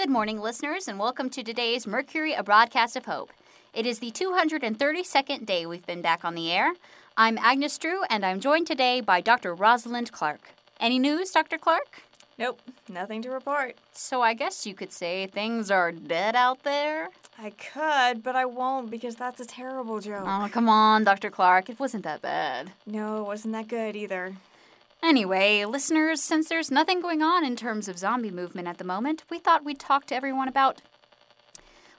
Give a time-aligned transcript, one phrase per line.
[0.00, 3.34] Good morning, listeners, and welcome to today's Mercury, a broadcast of hope.
[3.74, 6.72] It is the 232nd day we've been back on the air.
[7.18, 9.54] I'm Agnes Drew, and I'm joined today by Dr.
[9.54, 10.54] Rosalind Clark.
[10.80, 11.58] Any news, Dr.
[11.58, 12.00] Clark?
[12.38, 13.76] Nope, nothing to report.
[13.92, 17.10] So I guess you could say things are dead out there?
[17.38, 20.24] I could, but I won't because that's a terrible joke.
[20.24, 21.28] Oh, come on, Dr.
[21.28, 21.68] Clark.
[21.68, 22.72] It wasn't that bad.
[22.86, 24.32] No, it wasn't that good either.
[25.02, 29.24] Anyway, listeners, since there's nothing going on in terms of zombie movement at the moment,
[29.30, 30.82] we thought we'd talk to everyone about,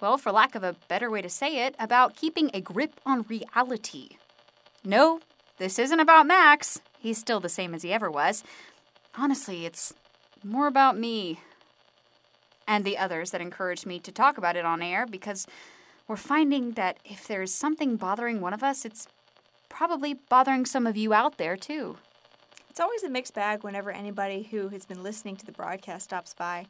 [0.00, 3.22] well, for lack of a better way to say it, about keeping a grip on
[3.28, 4.16] reality.
[4.82, 5.20] No,
[5.58, 6.80] this isn't about Max.
[6.98, 8.42] He's still the same as he ever was.
[9.14, 9.92] Honestly, it's
[10.42, 11.40] more about me
[12.66, 15.46] and the others that encouraged me to talk about it on air because
[16.08, 19.06] we're finding that if there's something bothering one of us, it's
[19.68, 21.98] probably bothering some of you out there too.
[22.76, 26.34] It's always a mixed bag whenever anybody who has been listening to the broadcast stops
[26.34, 26.66] by.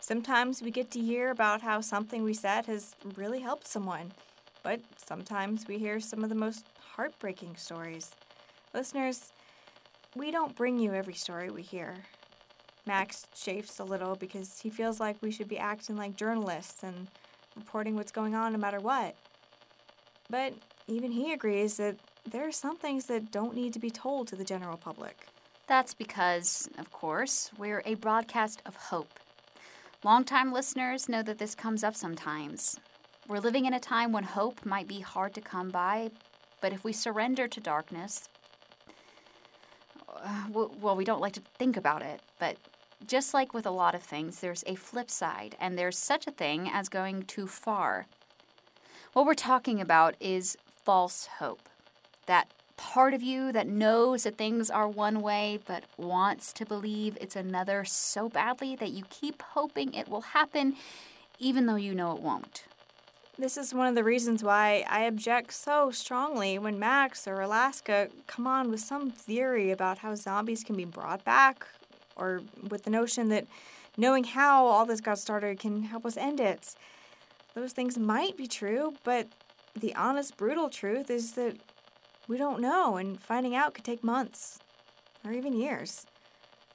[0.00, 4.12] Sometimes we get to hear about how something we said has really helped someone,
[4.62, 8.10] but sometimes we hear some of the most heartbreaking stories.
[8.74, 9.32] Listeners,
[10.14, 11.94] we don't bring you every story we hear.
[12.84, 17.08] Max chafes a little because he feels like we should be acting like journalists and
[17.56, 19.16] reporting what's going on no matter what.
[20.28, 20.52] But
[20.86, 21.96] even he agrees that
[22.30, 25.28] there are some things that don't need to be told to the general public.
[25.66, 29.18] That's because, of course, we're a broadcast of hope.
[30.04, 32.78] Longtime listeners know that this comes up sometimes.
[33.26, 36.12] We're living in a time when hope might be hard to come by,
[36.60, 38.28] but if we surrender to darkness,
[40.22, 42.56] uh, well, we don't like to think about it, but
[43.04, 46.30] just like with a lot of things, there's a flip side, and there's such a
[46.32, 48.06] thing as going too far.
[49.12, 51.68] What we're talking about is false hope.
[52.26, 57.16] That part of you that knows that things are one way but wants to believe
[57.20, 60.76] it's another so badly that you keep hoping it will happen
[61.38, 62.64] even though you know it won't.
[63.38, 68.08] This is one of the reasons why I object so strongly when Max or Alaska
[68.26, 71.66] come on with some theory about how zombies can be brought back,
[72.16, 73.46] or with the notion that
[73.98, 76.74] knowing how all this got started can help us end it.
[77.54, 79.28] Those things might be true, but
[79.78, 81.56] the honest, brutal truth is that
[82.28, 84.58] we don't know, and finding out could take months,
[85.24, 86.06] or even years.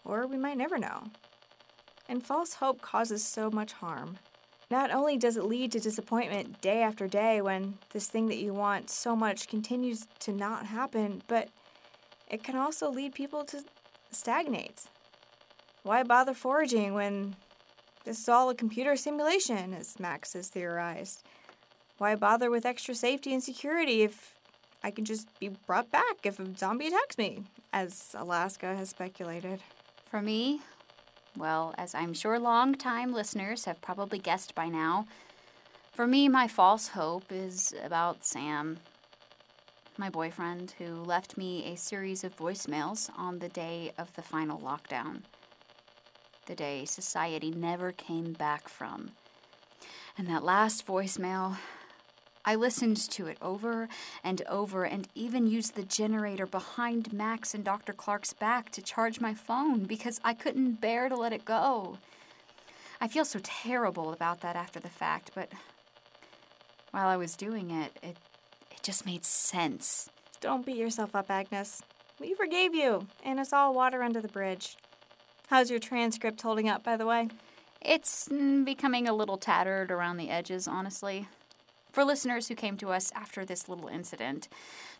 [0.06, 1.04] Or we might never know.
[2.08, 4.18] And false hope causes so much harm.
[4.70, 8.54] Not only does it lead to disappointment day after day when this thing that you
[8.54, 11.50] want so much continues to not happen, but
[12.30, 13.64] it can also lead people to
[14.12, 14.84] stagnate.
[15.84, 17.36] Why bother foraging when
[18.06, 21.24] this is all a computer simulation, as Max has theorized?
[21.98, 24.36] Why bother with extra safety and security if
[24.84, 29.62] I can just be brought back if a zombie attacks me, as Alaska has speculated.
[30.10, 30.62] For me,
[31.38, 35.06] well, as I'm sure long-time listeners have probably guessed by now,
[35.92, 38.80] for me, my false hope is about Sam,
[39.98, 44.60] my boyfriend, who left me a series of voicemails on the day of the final
[44.60, 45.22] lockdown.
[46.48, 49.12] The day society never came back from.
[50.18, 51.58] And that last voicemail
[52.44, 53.88] I listened to it over
[54.24, 57.94] and over and even used the generator behind Max and Dr.
[57.94, 61.98] Clark's back to charge my phone because I couldn't bear to let it go.
[63.00, 65.52] I feel so terrible about that after the fact, but
[66.92, 68.18] while I was doing it, it,
[68.72, 70.10] it just made sense.
[70.40, 71.82] Don't beat yourself up, Agnes.
[72.20, 74.78] We forgave you, and it's all water under the bridge.
[75.48, 77.30] How's your transcript holding up, by the way?
[77.82, 81.28] It's becoming a little tattered around the edges, honestly.
[81.92, 84.48] For listeners who came to us after this little incident,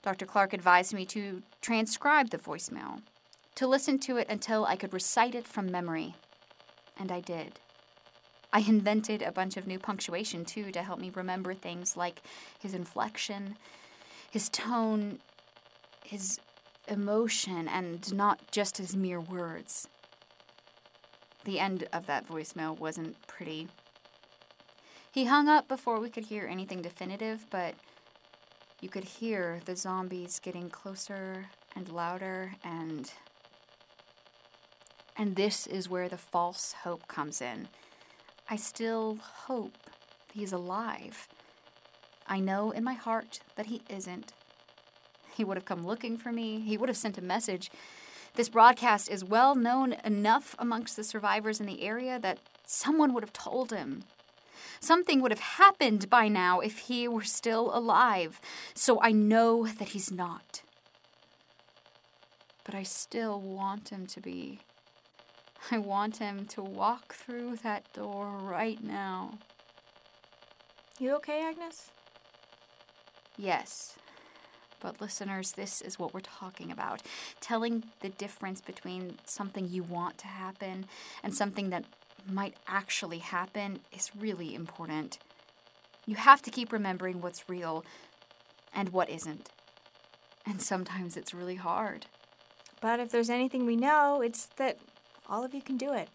[0.04, 0.26] Dr.
[0.26, 3.02] Clark advised me to transcribe the voicemail,
[3.56, 6.16] to listen to it until I could recite it from memory.
[6.98, 7.60] And I did.
[8.52, 12.22] I invented a bunch of new punctuation, too, to help me remember things like
[12.60, 13.56] his inflection,
[14.30, 15.20] his tone,
[16.04, 16.40] his
[16.90, 19.88] emotion, and not just his mere words.
[21.46, 23.70] The end of that voicemail wasn't pretty.
[25.14, 27.76] He hung up before we could hear anything definitive, but
[28.80, 33.12] you could hear the zombies getting closer and louder and
[35.18, 37.68] and this is where the false hope comes in.
[38.50, 39.78] I still hope
[40.34, 41.28] he's alive.
[42.26, 44.32] I know in my heart that he isn't.
[45.36, 46.62] He would have come looking for me.
[46.62, 47.70] He would have sent a message.
[48.36, 53.24] This broadcast is well known enough amongst the survivors in the area that someone would
[53.24, 54.06] have told him
[54.84, 58.42] Something would have happened by now if he were still alive,
[58.74, 60.64] so I know that he's not.
[62.64, 64.60] But I still want him to be.
[65.70, 69.38] I want him to walk through that door right now.
[71.00, 71.92] You okay, Agnes?
[73.38, 73.96] Yes.
[74.80, 77.04] But listeners, this is what we're talking about.
[77.40, 80.86] Telling the difference between something you want to happen
[81.22, 81.86] and something that
[82.30, 85.20] might actually happen is really important.
[86.06, 87.86] You have to keep remembering what's real
[88.74, 89.50] and what isn't.
[90.46, 92.08] And sometimes it's really hard.
[92.82, 94.80] But if there's anything we know, it's that
[95.30, 96.10] all of you can do it.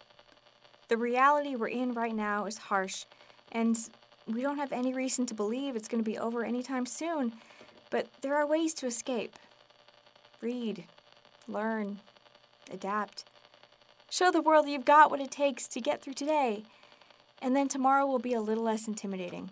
[0.89, 3.05] The reality we're in right now is harsh,
[3.53, 3.77] and
[4.27, 7.33] we don't have any reason to believe it's going to be over anytime soon.
[7.91, 9.37] But there are ways to escape.
[10.41, 10.85] Read,
[11.49, 12.01] learn,
[12.71, 13.25] adapt.
[14.11, 16.63] Show the world you've got what it takes to get through today,
[17.43, 19.51] and then tomorrow will be a little less intimidating.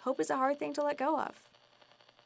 [0.00, 1.32] Hope is a hard thing to let go of.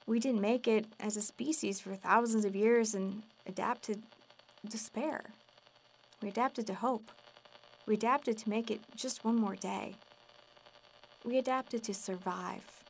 [0.07, 4.03] We didn't make it as a species for thousands of years and adapted
[4.61, 5.31] to despair.
[6.21, 7.11] We adapted to hope.
[7.87, 9.95] We adapted to make it just one more day.
[11.25, 12.83] We adapted to survive.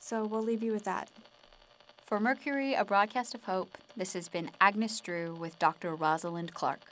[0.00, 1.10] So we'll leave you with that.
[2.04, 5.94] For Mercury, a broadcast of hope, this has been Agnes Drew with Dr.
[5.94, 6.91] Rosalind Clark.